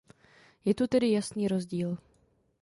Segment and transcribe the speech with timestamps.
[0.65, 1.97] Je tu tedy jasný rozdíl.